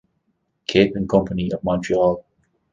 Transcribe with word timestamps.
Cape 0.65 0.95
and 0.95 1.07
Company 1.07 1.51
of 1.51 1.63
Montreal. 1.63 2.25